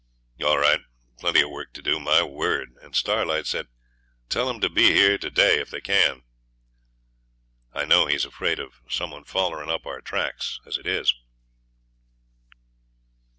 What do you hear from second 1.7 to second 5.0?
to do, my word. And Starlight said, "Tell 'em to be